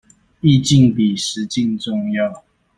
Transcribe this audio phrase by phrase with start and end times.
[0.39, 2.43] 意境比實境重要